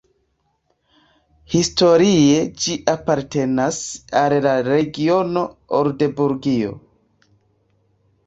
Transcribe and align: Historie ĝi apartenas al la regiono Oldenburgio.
Historie 1.55 2.39
ĝi 2.63 2.77
apartenas 2.93 3.81
al 4.21 4.35
la 4.47 4.55
regiono 4.69 5.43
Oldenburgio. 5.81 6.73